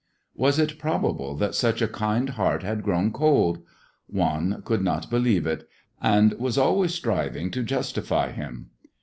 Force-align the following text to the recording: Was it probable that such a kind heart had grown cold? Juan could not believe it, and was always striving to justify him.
Was 0.33 0.57
it 0.57 0.79
probable 0.79 1.35
that 1.35 1.53
such 1.53 1.79
a 1.79 1.87
kind 1.87 2.29
heart 2.29 2.63
had 2.63 2.81
grown 2.81 3.11
cold? 3.13 3.59
Juan 4.07 4.63
could 4.65 4.81
not 4.81 5.11
believe 5.11 5.45
it, 5.45 5.69
and 6.01 6.33
was 6.39 6.57
always 6.57 6.95
striving 6.95 7.51
to 7.51 7.61
justify 7.61 8.31
him. 8.31 8.71